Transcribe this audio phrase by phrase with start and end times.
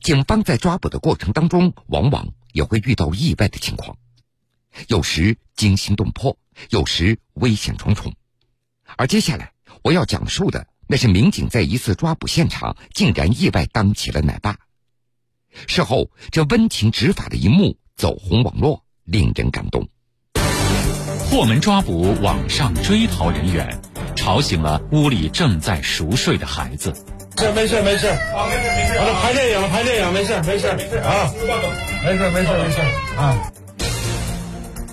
[0.00, 3.96] 警方在抓捕的过程当中，往往也会遇到意外的情况，
[4.88, 6.36] 有时惊心动魄，
[6.70, 8.12] 有时危险重重。
[8.96, 9.52] 而接下来
[9.82, 14.58] 我要讲述的，那是民警在一次抓捕现场竟然意外当起了奶爸。
[15.66, 19.88] 事后，这温情执法的一幕走红网络，令人感动。
[21.30, 23.80] 破门抓捕网上追逃人员，
[24.14, 26.92] 吵醒了屋里正在熟睡的孩子。
[27.36, 31.30] 是没事没事，啊没事没事，我拍电影拍电影没事没事没事啊，
[32.04, 32.80] 没事没事没事
[33.18, 33.52] 啊。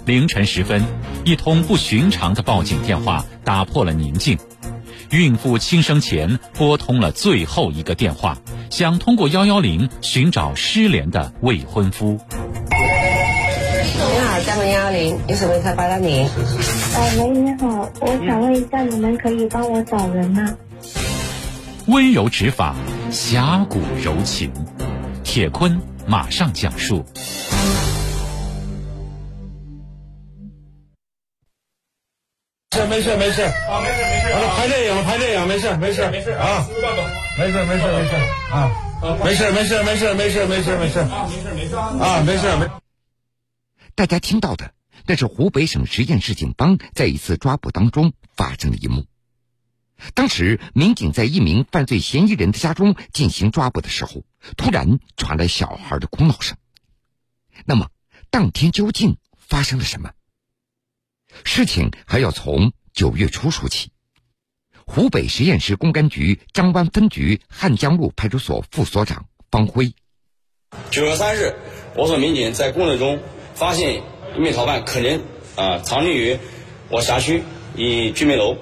[0.05, 0.83] 凌晨时分，
[1.23, 4.37] 一通不寻常的报警电话打破了宁静。
[5.11, 8.37] 孕妇轻生前拨通了最后一个电话，
[8.69, 12.17] 想通过幺幺零寻找失联的未婚夫。
[12.69, 16.27] 你好，江门幺幺零，有什么可以帮到你？
[16.95, 20.57] 呃，喂，你好，我想问一下，你们可以帮我找人吗？
[21.87, 22.75] 温柔执法，
[23.11, 24.51] 侠骨柔情，
[25.23, 27.03] 铁坤马上讲述。
[32.71, 34.01] 事没事没事，啊没事。
[34.03, 36.07] 没事，我拍电影拍电影没事没事。
[36.11, 36.65] 没事啊，
[37.37, 38.15] 没事没事没事。
[38.51, 38.71] 啊，
[39.23, 42.69] 没事没事没事没事没事没事啊没事没事啊没事没。
[43.95, 44.73] 大家听到的，
[45.07, 49.05] 那是湖北省十堰市警方在一次抓捕当中发生的一幕。
[50.13, 54.23] 当时，民警在一名犯罪嫌疑人的家中进行抓捕的时候，
[54.57, 56.57] 突然传来小孩的哭闹声。
[57.65, 57.89] 那么，
[58.29, 60.11] 当天究竟发生了什么？
[61.43, 63.91] 事情还要从九月初说起。
[64.85, 69.93] 湖北十堰市公安局张湾分局汉江路派出所副所长方辉。
[70.89, 71.55] 九月三日，
[71.95, 73.21] 我所民警在工作中
[73.53, 74.01] 发现
[74.35, 75.21] 一名逃犯，可能
[75.55, 76.39] 啊藏匿于
[76.89, 77.43] 我辖区
[77.75, 78.57] 一居民楼。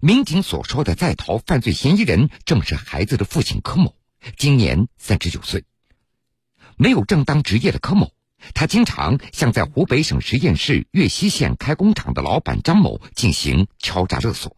[0.00, 3.96] 民警所说的在逃犯罪嫌疑人，正是孩子的父亲柯某，
[4.36, 5.64] 今年三十九岁。
[6.76, 8.12] 没有正当职业的柯某，
[8.54, 14.56] 他经常向在湖北省十堰市岳西县开工厂的老板张某进行敲诈勒索，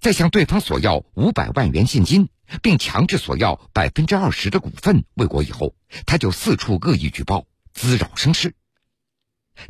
[0.00, 2.30] 再向对方索要五百万元现金，
[2.62, 5.74] 并强制索要百分之二十的股份未果以后，
[6.06, 7.44] 他就四处恶意举报，
[7.74, 8.54] 滋扰生事。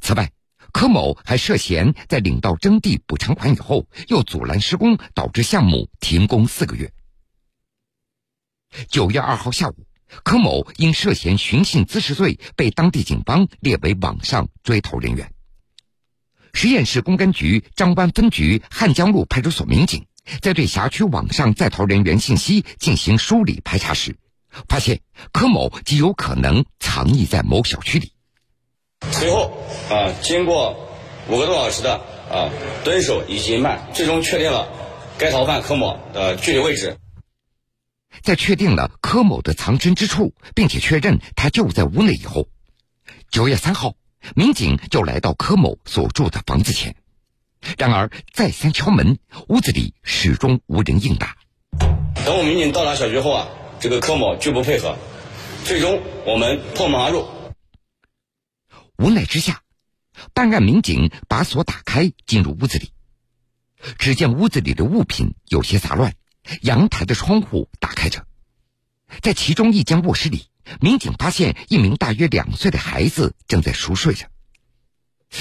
[0.00, 0.30] 此外，
[0.72, 6.92] 柯某还涉嫌在领到征地补偿款以后，又阻拦施工，导致项目停工四个月。
[8.88, 9.86] 九月二号下午，
[10.22, 15.32] 柯某因涉嫌寻衅滋事罪，被当地警方列为网上追逃人员。
[16.52, 20.06] 十堰市公安局张湾分局汉江路派出所民警
[20.40, 24.16] 在对辖区网上在逃人员信息进行梳理排查时，
[24.68, 25.00] 发现
[25.32, 28.12] 柯某极有可能藏匿在某小区里。
[29.12, 29.52] 随后
[29.90, 30.88] 啊，经过
[31.28, 32.00] 五个多小时的
[32.30, 32.50] 啊
[32.84, 34.68] 蹲守以及慢，最终确定了
[35.18, 36.96] 该逃犯柯某的具体位置。
[38.22, 42.48] 在确定了柯某的藏身之处，并且确认他就在屋内以后，
[43.30, 43.94] 九月三号，
[44.34, 46.96] 民警就来到柯某所住的房子前。
[47.78, 49.18] 然而再三敲门，
[49.48, 51.36] 屋子里始终无人应答。
[52.24, 54.96] 等我们民警到达小区后啊，这个柯某拒不配合，
[55.64, 57.26] 最终我们破门而入。
[59.00, 59.62] 无奈之下，
[60.34, 62.92] 办案民警把锁打开，进入屋子里。
[63.98, 66.12] 只见屋子里的物品有些杂乱，
[66.60, 68.26] 阳台的窗户打开着，
[69.22, 70.48] 在其中一间卧室里，
[70.82, 74.26] 民警发现一名大约两岁的孩子正在熟睡着。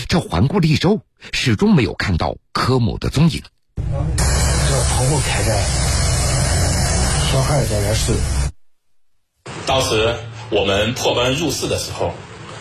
[0.07, 1.01] 这环顾了一周，
[1.33, 3.43] 始终没有看到柯某的踪影。
[3.75, 5.53] 这窗户开着，
[7.29, 8.15] 小孩在那睡。
[9.65, 10.15] 当时
[10.49, 12.13] 我们破门入室的时候。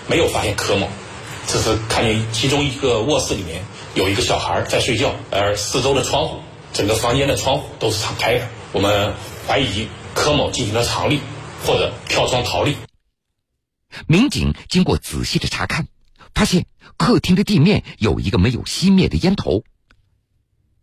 [0.08, 0.88] 没有发现柯某，
[1.46, 3.62] 只是看见其中一个卧室里面
[3.94, 6.40] 有一个小孩在睡觉，而四周的窗户，
[6.72, 8.48] 整个房间的窗户都是敞开的。
[8.72, 9.12] 我们
[9.46, 11.20] 怀疑柯某进行了藏匿
[11.66, 12.74] 或者跳窗逃离。
[14.06, 15.86] 民警经过仔细的查看，
[16.34, 16.64] 发现
[16.96, 19.62] 客厅的地面有一个没有熄灭的烟头。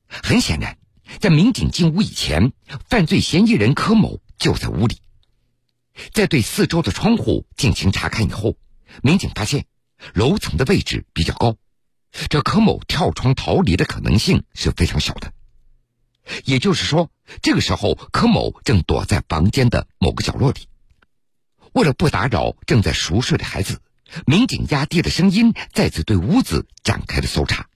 [0.08, 0.78] 很显然，
[1.20, 2.54] 在民警进屋以前，
[2.88, 5.00] 犯罪嫌疑人柯某就在屋里。
[6.14, 8.56] 在对四周的窗户进行查看以后。
[9.02, 9.66] 民警发现，
[10.14, 11.56] 楼层的位置比较高，
[12.30, 15.32] 这柯某跳窗逃离的可能性是非常小的。
[16.44, 17.10] 也就是说，
[17.42, 20.68] 这个时候柯某正躲在房间的某个角落里。
[21.74, 23.82] 为了不打扰正在熟睡的孩子，
[24.26, 27.68] 民警压低了声音，再次对屋子展开了搜查。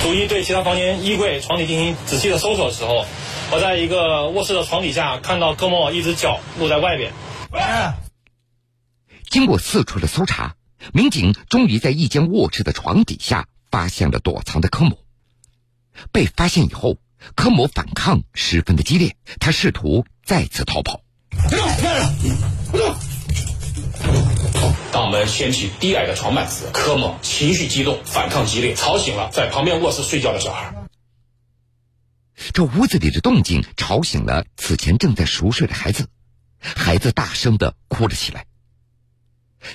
[0.00, 3.04] 逐一对其他房间衣柜、床底进行仔细的搜索的时候，
[3.52, 7.12] 我在一个卧室的床底下看到柯某一只脚露在外边。
[9.30, 10.56] 经过四处的搜查，
[10.92, 14.98] 民警终于在一间卧室的床底下发现了躲藏的柯某。
[16.10, 16.98] 被发现以后，
[17.36, 21.02] 柯某反抗十分的激烈，他试图再次逃跑。
[21.48, 21.68] 别动，
[22.72, 22.96] 别动，
[24.02, 24.74] 不动。
[24.90, 30.74] 当我们掀起低矮的床板时，柯某情绪激动，反抗激烈，吵醒了在旁边卧室睡觉的小孩。
[32.52, 36.08] 这屋子里的动静吵醒了此前正在熟睡的孩子，
[36.58, 38.46] 孩子大声的哭了起来。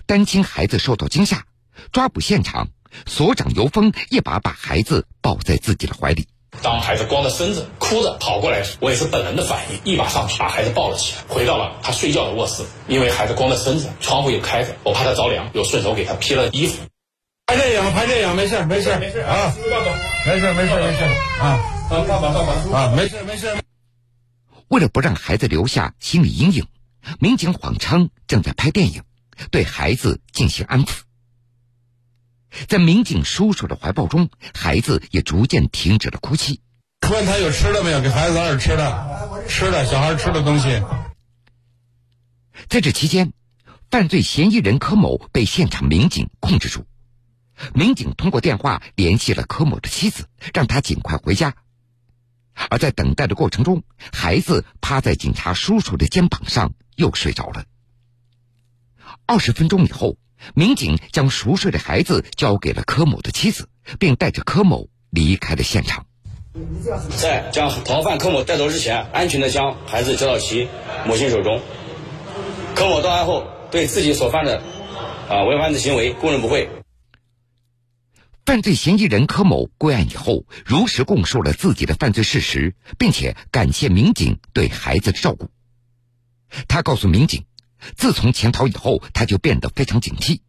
[0.05, 1.45] 担心孩子受到惊吓，
[1.91, 2.69] 抓捕现场，
[3.05, 6.27] 所长尤峰一把把孩子抱在自己的怀里。
[6.61, 12.63] 当孩子光着身子哭着跑过来时，我也是本能的反应，一把上去把孩子抱了起来，回到了他睡觉的卧室。
[12.87, 16.81] 因为孩子光着身子，窗户又开着，我怕他着凉，又顺手给他披了衣服。
[17.47, 19.53] 拍电影，拍电影，没事，没事，没事啊，
[20.25, 21.03] 没事，没事，没事
[21.41, 21.59] 啊，啊，
[21.89, 23.53] 爸爸，爸爸，啊，没事，没事。
[24.69, 26.65] 为了不让孩子留下心理阴影，
[27.19, 29.03] 民警谎称正在拍电影，
[29.51, 31.01] 对孩子进行安抚。
[32.67, 36.61] 在民警叔叔的怀抱中，孩子也逐渐停止了哭泣。
[37.11, 38.01] 问他有吃的没有？
[38.01, 40.81] 给孩子拿点吃的，吃的小孩吃的东西。
[42.69, 43.33] 在这期间，
[43.91, 46.85] 犯罪嫌疑人柯某被现场民警控制住。
[47.73, 51.55] 民警通过电话联系了柯某的妻子，让他尽快回家。
[52.69, 53.83] 而在等待的过程中，
[54.13, 57.65] 孩子趴在警察叔叔的肩膀上又睡着了。
[59.27, 60.17] 二十分钟以后，
[60.53, 63.67] 民警将熟睡的孩子交给了柯某的妻子，
[63.99, 66.05] 并带着柯某离开了现场。
[67.17, 70.67] 在将逃犯柯某带走之前，安全的将孩子交到其
[71.05, 71.61] 母亲手中。
[72.75, 74.61] 柯某到案后，对自己所犯的
[75.27, 76.69] 啊违法的行为供认不讳。
[78.45, 85.49] 犯罪嫌疑人柯某归案以后，如实供述了自己的犯罪事实，并且感谢民警对孩子的照顾。
[86.67, 87.43] 他告诉民警，
[87.95, 90.41] 自从潜逃以后，他就变得非常警惕。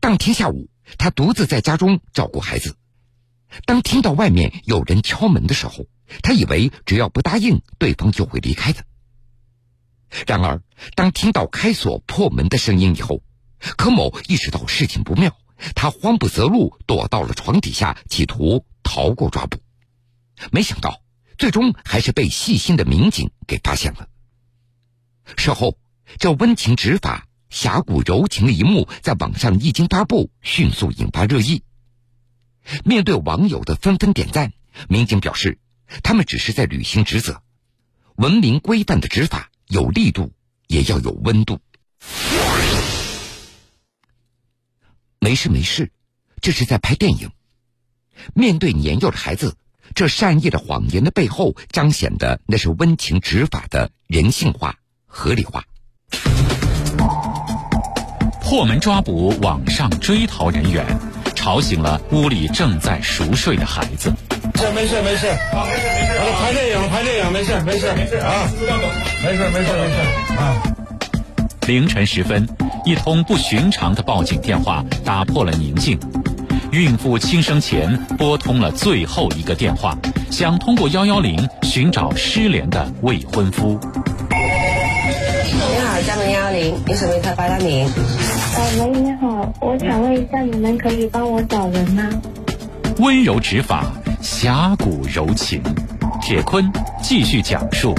[0.00, 0.68] 当天下午，
[0.98, 2.76] 他独自在家中照顾孩子。
[3.64, 5.86] 当听到外面有人敲门的时候，
[6.22, 8.84] 他以为只要不答应，对方就会离开的。
[10.26, 10.62] 然而，
[10.94, 13.22] 当听到开锁破门的声音以后，
[13.76, 15.36] 柯某意识到事情不妙。
[15.74, 19.58] 他慌不择路，躲到了床底下，企图逃过抓捕。
[20.52, 21.00] 没想到，
[21.38, 24.08] 最终还是被细心的民警给发现了。
[25.36, 25.78] 事后，
[26.18, 31.62] 这温情执法、侠骨柔情的一幕在网上一经发布，迅速引发热议。
[32.84, 34.52] 面对网友的纷纷点赞，
[34.88, 35.58] 民警表示，
[36.02, 37.42] 他们只是在履行职责。
[38.16, 40.32] 文明规范的执法，有力度，
[40.66, 41.60] 也要有温度。
[45.20, 45.92] 没事没事，
[46.40, 47.30] 这是在拍电影。
[48.34, 49.56] 面对年幼的孩子，
[49.94, 55.64] 这善意的谎言的背后，彰显的那是温情执法的人性化、合理化。
[58.46, 60.86] 破门抓捕网上追逃人员，
[61.34, 64.12] 吵醒了屋里正在熟睡的孩子。
[64.54, 68.46] 没事没事没事，啊没事没事，拍电影拍电影，没事没事没事啊，
[69.24, 69.96] 没事没事没事
[70.38, 70.62] 啊。
[71.66, 72.48] 凌晨时分，
[72.84, 75.98] 一通不寻常的报警电话打破了宁静。
[76.70, 79.98] 孕妇轻生前拨通了最后一个电话，
[80.30, 83.80] 想通过幺幺零寻找失联的未婚夫。
[84.30, 87.88] 你好，加门幺幺零，有什么可以帮到您？
[88.58, 92.08] 喂，你好，我想问一下，你们可以帮我找人吗？
[92.98, 93.92] 温柔执法，
[94.22, 95.62] 侠骨柔情。
[96.22, 96.72] 铁坤
[97.02, 97.94] 继续讲述。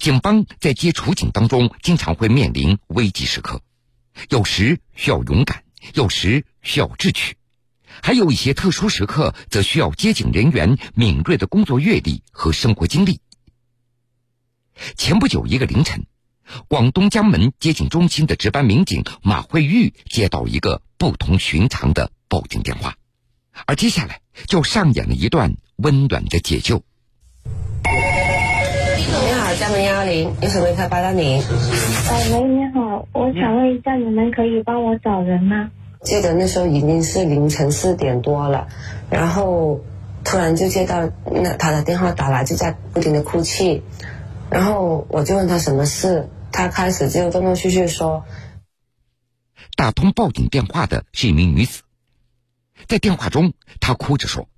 [0.00, 3.60] 警方在接处警当中，经常会面临危机时刻，
[4.30, 5.62] 有时需要勇敢，
[5.94, 7.36] 有时需要智取，
[8.02, 13.20] 还有一些特殊时刻，则需要接警人员敏锐的工作阅历和生活经历。
[14.96, 16.06] 前不久一个凌晨，
[16.68, 22.94] 广东江门接警中心的值班民警马慧玉接到一个不同寻常的报警电话，
[23.66, 26.82] 而接下来就上演了一段温暖的解救。
[27.84, 31.42] 你好，江门幺幺零，有什么可以帮到您？
[31.42, 35.70] 呃，喂，你好，我想问一下，你们可以帮我找人吗？
[36.02, 38.68] 记得那时候已经是凌晨四点多了，
[39.10, 39.80] 然后
[40.24, 43.82] 突然就接到那他的电话打来，就在不停的哭泣，
[44.50, 48.24] 然后我就问他什么事，他开始就断断续续说，
[49.76, 51.82] 打通报警电话的是一名女子，
[52.86, 54.48] 在电话中，她哭着说，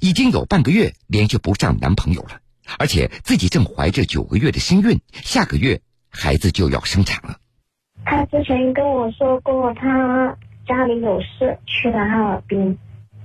[0.00, 2.40] 已经有半个月联系不上男朋友了，
[2.78, 7.38] 而且自己正怀着九个月的身孕，下个月孩子就要生产了。
[8.04, 10.36] 他之前跟我说过，他
[10.66, 12.76] 家里有事去了哈尔滨，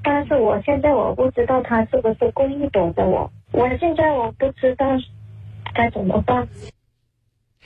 [0.03, 4.85] 但是我现在我不知道他是不是故意躲着我，我现在我不知道
[5.73, 6.47] 该怎么办。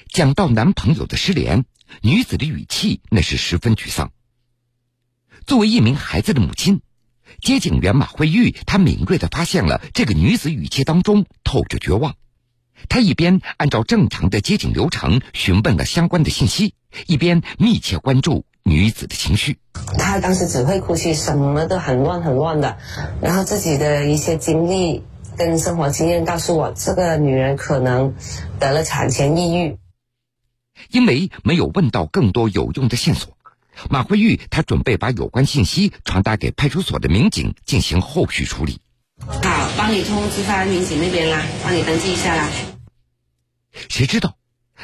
[0.09, 1.65] 讲到男朋友的失联，
[2.01, 4.11] 女子的语气那是十分沮丧。
[5.45, 6.81] 作为一名孩子的母亲，
[7.41, 12.15] 接警员马慧玉，她敏锐的发现了这个女子语气当中透着绝望。
[12.89, 16.73] 她一边按照正常的接警流程询问了相关的信息，
[17.07, 19.59] 一边密切关注女子的情绪。
[19.97, 22.77] 她当时只会哭泣，什么都很乱很乱的，
[23.21, 25.03] 然后自己的一些经历
[25.37, 28.13] 跟生活经验告诉我，这个女人可能
[28.59, 29.77] 得了产前抑郁。
[30.89, 33.37] 因为没有问到更多有用的线索。
[33.89, 38.79] 马慧玉，她准备把有关信息传达给派出所的民警进行后续处理。
[39.19, 42.49] 好，帮你通知发民警那边啦，帮你登记一下啦。
[43.87, 44.35] 谁知道，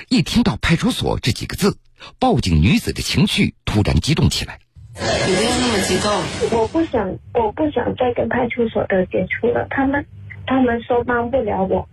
[0.10, 1.78] 一听到派出所这几个字，
[2.20, 4.60] 报警女子的情绪突然激动起来。
[4.94, 9.68] 你不用那么激动，我不想，我不想再跟派出所的接触了。
[9.70, 10.06] 他们，
[10.46, 11.90] 他们说帮不了我。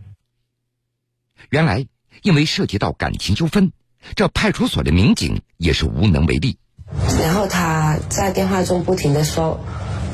[1.50, 1.86] 原来，
[2.22, 3.72] 因为涉及到感情纠纷，
[4.14, 6.58] 这派出所的民警也是无能为力。
[7.20, 9.64] 然后他在电话中不停的说：“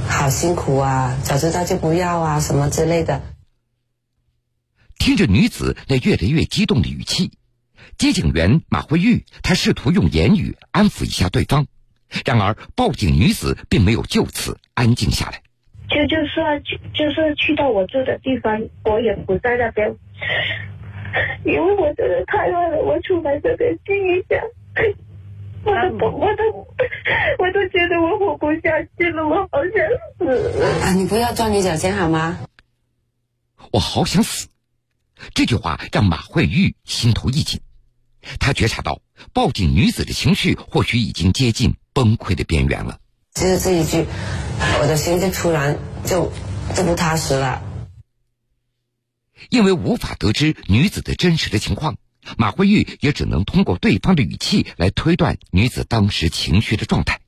[0.08, 3.22] 好辛苦啊，早知道就不要啊，什么之类的。”
[4.98, 7.32] 听着女子那越来越激动的语气，
[7.98, 11.66] 接警员马慧玉他试图用言语安抚一下对方，
[12.24, 15.42] 然而报警女子并没有就此安静下来。
[15.88, 19.96] 就就算去，就算去到我住的地方，我也不在那边，
[21.44, 22.78] 因为我真的太乱了。
[22.78, 24.42] 我出来这边静一下。
[25.62, 26.66] 我都我都
[27.38, 29.84] 我都觉得我活不下去了，我好想
[30.16, 30.94] 死啊！
[30.94, 32.38] 你不要钻牛角尖好吗？
[33.70, 34.48] 我好想死，
[35.34, 37.60] 这句话让马慧玉心头一紧。
[38.38, 39.02] 她觉察到
[39.34, 42.98] 报警女子的情绪或许已经接近崩溃的边缘了。
[43.34, 44.06] 就是这一句，
[44.80, 46.32] 我的心就突然就
[46.74, 47.62] 就不踏实了。
[49.48, 51.96] 因为无法得知女子的真实的情况。
[52.36, 57.18] 马慧玉也只能通过对方的语气来推断女子当时情绪的状态。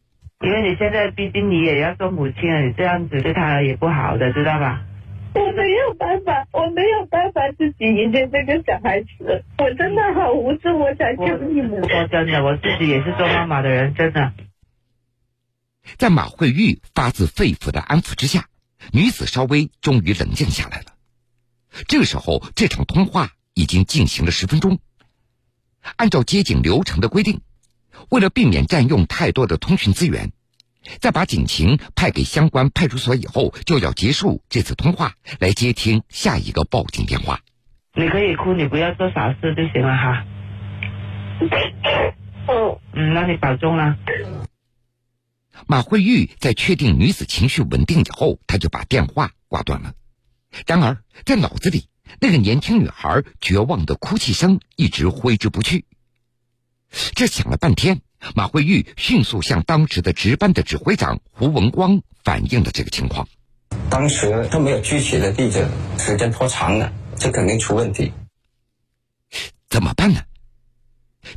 [0.45, 4.83] 因为你现在毕竟你也要做母亲了，你这样子对她也不好的，知道吧？
[5.35, 11.89] 我没有办法，我没有办法自己迎接这个小孩子，我真的好无助，我想救你们。
[11.89, 14.33] 说真的，我自己也是做妈妈的人，真的。
[15.97, 18.45] 在马慧玉发自肺腑的安抚之下，
[18.93, 20.92] 女子稍微终于冷静下来了。
[21.89, 23.33] 这个时候，这场通话。
[23.55, 24.79] 已经进行了十分钟。
[25.97, 27.43] 按照接警流程的规定，
[28.09, 30.33] 为了避免占用太多的通讯资源，
[31.01, 37.41] 在把警情派给相关派出所以后，就要结束这次通话，来接听下一个报警电话。
[37.95, 40.25] 你可以哭，你不要做傻事就行了哈。
[42.49, 43.99] 哦，嗯，那你保重了。
[45.67, 49.93] 马慧玉在确定女子情绪稳定以后，她就把电话挂断了。
[50.67, 51.89] 然而，在脑子里。
[52.21, 55.87] 那个年轻女孩绝望的哭泣声一直挥之不去。
[57.15, 58.03] 这想了半天，
[58.35, 63.27] 马慧玉迅速向当时的值班的指挥长胡文光反映了这个情况。
[63.89, 65.67] 当时都没有具体的地址，
[65.99, 68.13] 时间拖长了，这肯定出问题。
[69.71, 70.21] 怎么办呢？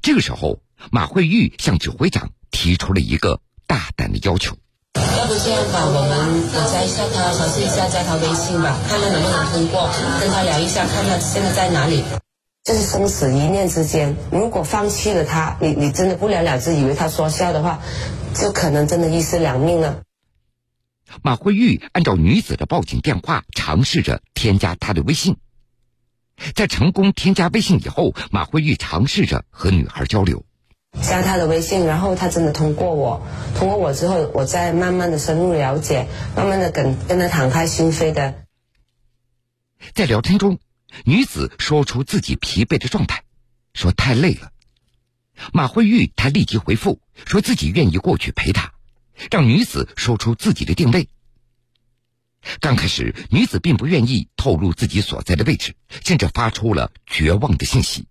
[0.02, 4.58] 这个时候，马慧玉向指挥长提出了一个大胆的要求。
[5.26, 9.90] 要不这样吧，我们我加一下他，尝试一下加他微信吧，看看能不能通过，
[10.22, 12.04] 跟他聊一下，看他现在在哪里。
[12.64, 17.82] 这是生死一念之间，如果放弃了他，你你真的不了了之，以为他说笑的话，
[18.36, 20.04] 就可能真的一尸两命了。
[21.24, 25.38] 马慧玉按照女子的报警电话，尝试着添加他的微信。
[26.54, 30.46] 在成功添加微信以后，马慧玉尝试着和女孩交流。
[31.02, 33.22] 加他的微信，然后他真的通过我，
[33.56, 38.46] 通过我之后，我再慢慢的深入了解，慢慢的跟跟他敞开心扉的。
[39.94, 40.58] 在聊天中，
[41.04, 43.24] 女子说出自己疲惫的状态，
[43.74, 44.52] 说太累了。
[45.54, 48.72] 马慧玉她立即回复，说自己愿意过去陪她，
[49.30, 51.10] 让女子说出自己的定位。
[52.62, 58.08] 刚开始，女子并不愿意透露自己所在的位置，甚至发出了绝望的信息。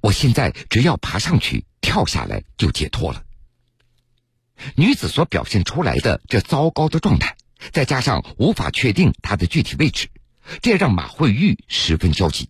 [0.00, 3.24] 我现在只要爬上去，跳下来就解脱了。
[4.74, 7.36] 女子所表现出来的这糟糕的状态，
[7.72, 10.08] 再加上无法确定她的具体位置，
[10.62, 12.48] 这让马慧玉十分焦急。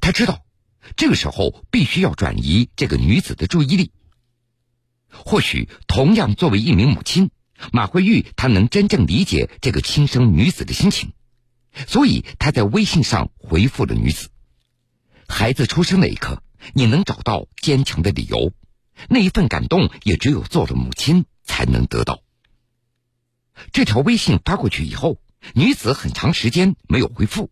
[0.00, 0.44] 他知道，
[0.96, 3.92] 这个时候必须要转移这个女子的注意力。
[5.10, 7.30] 或许，同样作为一名母亲，
[7.72, 11.12] 马慧玉她能真正理解这个亲生女子的心情，
[11.86, 14.28] 所以她在微信上回复了女子
[15.28, 16.42] ：“孩子出生那一刻。”
[16.74, 18.52] 你能找到坚强的理由，
[19.08, 22.20] 那一份感动也只有做了母亲才能得到。
[23.72, 25.18] 这条微信发过去以后，
[25.54, 27.50] 女子很长时间没有回复，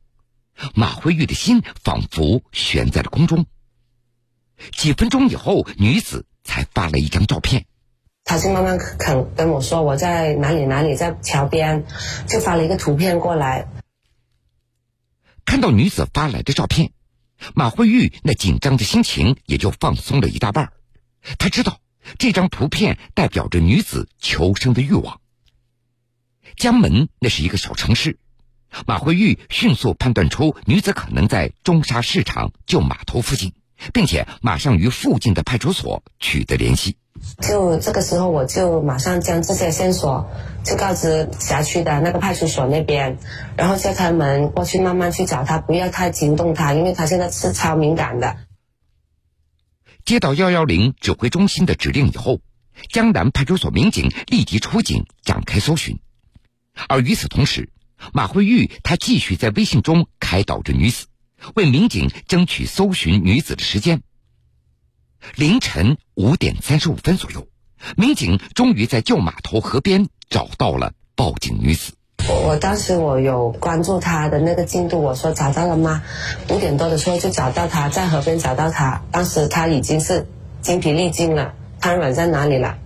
[0.75, 3.47] 马慧玉的心仿佛悬在了空中。
[4.73, 7.66] 几分钟以后，女子才发了一张照片。
[8.25, 11.85] 他就慢慢肯跟我说我在哪里哪里，在桥边，
[12.26, 13.68] 就发了一个图片过来。
[15.44, 16.92] 看到女子发来的照片，
[17.54, 20.72] 马慧玉那紧张的心情也就放松了一大半。
[21.38, 21.80] 她知道
[22.18, 25.20] 这张图片代表着女子求生的欲望。
[26.56, 28.18] 江门那是一个小城市，
[28.86, 33.52] 马慧玉迅速判断出女子可能在中沙市场旧码头附近，
[33.92, 36.96] 并且马上与附近的派出所取得联系。
[37.40, 40.30] 就这个时候，我就马上将这些线索
[40.64, 43.18] 就告知辖区的那个派出所那边，
[43.56, 48.37] 然后叫他们过去慢慢去找他，不要太惊动他，因为他现在是超敏感的。
[50.04, 52.40] 接到幺幺零指挥中心的指令以后，
[52.90, 55.99] 江南派出所民警立即出警展开搜寻。
[56.88, 57.71] 而与此同时，
[58.12, 61.06] 马慧玉她继续在微信中开导着女子，
[61.54, 64.02] 为民警争取搜寻女子的时间。
[65.36, 67.48] 凌晨五点三十五分左右，
[67.96, 71.94] 民警终于在旧码头河边找到了报警女子。
[72.28, 76.02] 我我当时我有关注她的那个进度，我说找到了吗？
[76.48, 79.02] 五点多的时候就找到她，在河边找到她。
[79.10, 80.26] 当时她已经是
[80.62, 82.78] 精疲力尽了，瘫软在哪里了？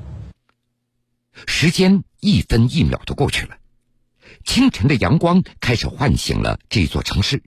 [1.47, 3.57] 时间一分一秒的过去了。
[4.45, 7.43] 清晨的阳光开始唤醒了这座城市。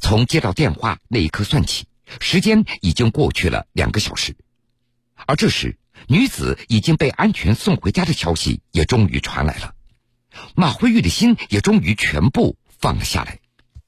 [0.00, 1.86] 从接到电话那一刻算起，
[2.20, 4.34] 时间已经过去了两个小时。
[5.26, 9.72] 而这时，女子已经被安全送回家的消息也终于传来了。
[10.54, 13.38] 马辉玉的心也终于全部放了下来。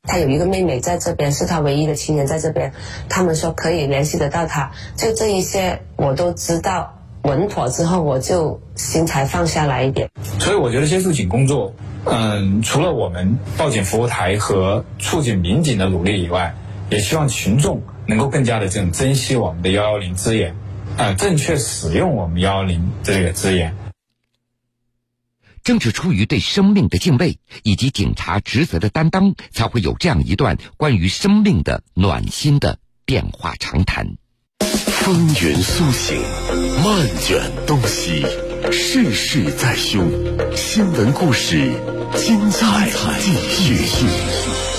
[0.03, 2.73] 他有一个妹妹在这边，是他唯一的亲人在这边。
[3.09, 10.11] 他们说可以联系得到他，就这一些我都知道稳妥之后，我就心才放下来一点。
[10.41, 11.75] 所以我觉得接触警工作。
[12.07, 16.55] 嗯，除了我们报警服务台和处警民警的努力以外，
[16.91, 20.57] 也希望群众能够更加的这种珍惜我们的幺幺零资源，
[20.97, 23.75] 啊，正确使用我们幺幺零这个资源。
[25.63, 34.17] 正是出于对生命的敬畏以及警察职责的担当，才会有这样一段关于生命的暖心的电话长谈。
[34.87, 36.21] 风云苏醒，
[36.83, 38.27] 漫卷东西。
[38.73, 40.11] 世事在胸，
[40.57, 41.73] 新闻故事
[42.17, 44.70] 精彩继续。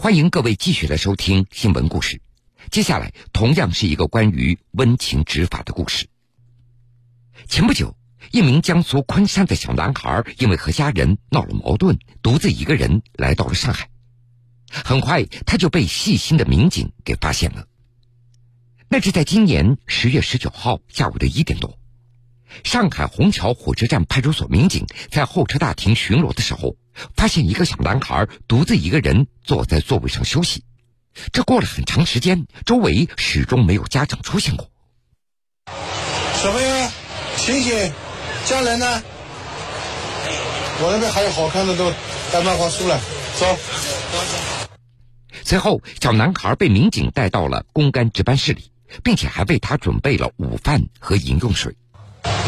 [0.00, 2.22] 欢迎各位继续来收听新闻故事。
[2.70, 6.08] 接下来同样是一个关于温情执法的故事。
[7.46, 7.94] 前不久，
[8.30, 13.90] 一名江苏昆山的小男孩因为和家人闹了矛盾，独自一个人来到了上海。
[14.70, 17.66] 很快，他就被细心的民警给发现了。
[18.88, 21.78] 那是在今年十月十九号下午的一点多，
[22.64, 26.76] 上海虹桥火车站派出所民警在候车大厅巡逻的时候，
[27.16, 30.64] 发现一个小男孩独自一个人坐在座位上休息。
[31.32, 34.70] 这过了很长时间，周围始终没有家长出现过。
[36.42, 36.88] 小朋友，
[37.36, 37.92] 醒醒，
[38.46, 39.02] 家人呢？
[40.82, 41.92] 我那边还有好看的都
[42.32, 43.00] 带漫画书了，
[43.38, 43.58] 走。
[45.44, 48.70] 随后，小男孩被民警带到了公安值班室里。
[49.04, 51.76] 并且还为他准备了午饭和饮用水。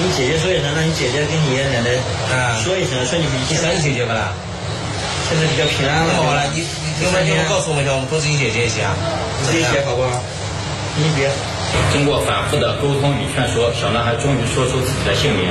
[0.03, 1.88] 你姐姐说一声，让你姐姐跟你爷爷奶奶
[2.35, 4.35] 啊说一声，说你你想你姐姐不啦？
[5.31, 6.11] 现在比较平安了。
[6.19, 6.67] 好了，你
[6.99, 8.91] 你慢点告诉我们一下，我们通知你姐姐一下。
[9.47, 10.11] 你姐姐好不好？
[10.99, 11.31] 你别。
[11.95, 15.47] 经过反复的沟通与劝说，小男孩终于说出自己的姓名。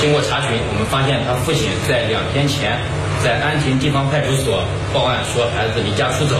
[0.00, 2.78] 经过查询，我们发现他父亲在两天前
[3.18, 4.62] 在安亭地方派出所
[4.94, 6.38] 报案，说孩子离家出走。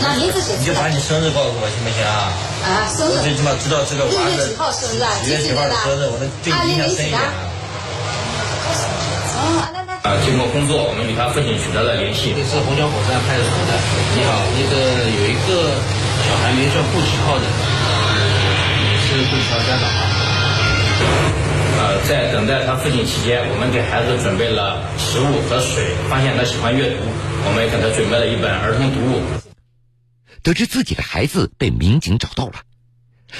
[0.00, 2.30] 那名字写你就把你生日告诉我行不行啊？
[2.62, 3.18] 啊，生日。
[3.18, 5.10] 我最起码知道这个娃子几号生日啊？
[5.24, 7.18] 几月几号的生日，我能对你印象深一点。
[9.38, 9.92] 哦，那那。
[10.06, 12.30] 啊，经过工作，我们与他父亲取得了联系。
[12.30, 13.74] 这是虹桥火车站派出所的。
[14.14, 15.74] 你好，那个有一个
[16.24, 17.44] 小孩没上户籍号的，
[18.78, 20.00] 你是顾启浩家长吗？
[21.78, 27.02] 呃，在等待他父亲期间，我们给孩子准备了食物和水，发现他喜欢阅读，
[27.46, 29.22] 我们也给他准备了一本儿童读物。
[30.42, 32.62] 得知自己的孩子被民警找到了，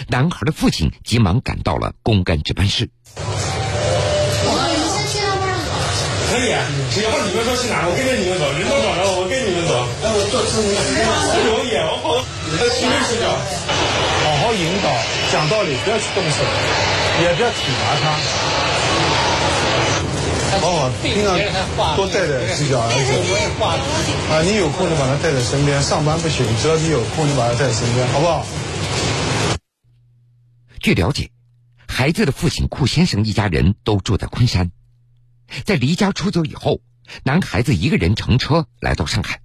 [0.08, 2.90] 男孩的父亲急忙赶到了公安值班室。
[6.28, 6.52] 可以，
[6.92, 8.52] 只要你们说去哪，我跟着你们走。
[8.52, 9.72] 人都找着我，我跟你们走。
[10.04, 10.68] 那我坐车，我
[11.40, 12.20] 有眼，我跑，
[12.68, 14.92] 去认识脚，好好引导，
[15.32, 16.44] 讲道理，不要去动手，
[17.24, 18.12] 也不要体罚他。
[20.68, 21.35] 好好，平常
[21.96, 23.09] 多带带这小儿子
[24.31, 24.42] 啊！
[24.42, 28.44] 你有空就把他带在身边，上班不行，只要你有空就把他带在身边，好不好？
[30.78, 31.31] 据了解，
[31.87, 34.70] 孩子的父亲库先生一家人都住在昆山，
[35.64, 36.83] 在离家出走以后，
[37.24, 39.40] 男孩子一个人乘车来到上海，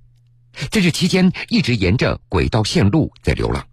[0.71, 3.65] 在这期间一直沿着轨道线路在流浪，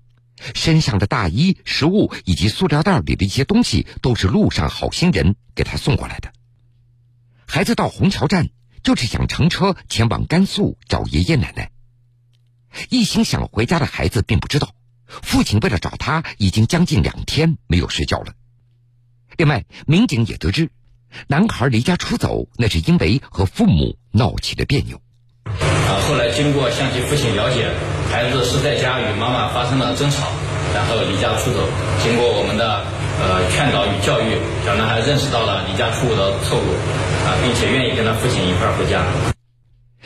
[0.54, 6.30] 身上的大衣、食物以及塑料袋里的一些东西都是路上好心人给他送过来的。
[7.52, 8.50] 孩子到虹桥站
[8.84, 11.72] 就是想乘车前往甘肃找爷爷奶奶。
[12.90, 14.72] 一心想回家的孩子并不知道，
[15.08, 18.34] 父亲为了找他已经将近两天没有睡觉了。
[19.36, 20.70] 另外，民警也得知，
[21.26, 25.02] 男孩离家出走那是因为和父母闹起了别扭。
[25.46, 27.68] 啊，后来经过向其父亲了解，
[28.12, 30.30] 孩子是在家与妈妈发生了争吵，
[30.72, 31.68] 然后离家出走。
[32.04, 32.86] 经过我们的
[33.20, 36.62] 呃劝导与教育，小男孩认识到了离家出走的错误，
[37.26, 39.04] 啊，并且愿意跟他父亲一块儿回家。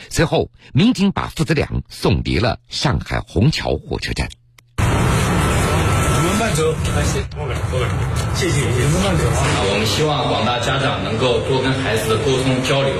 [0.09, 4.29] 随后，民警把父子俩送离了上海虹桥火车站。
[4.77, 7.23] 你们慢走，谢谢，
[8.35, 9.39] 谢谢，你们慢走啊。
[9.39, 12.91] 啊，我们希望广大家长能够多跟孩子沟通交流。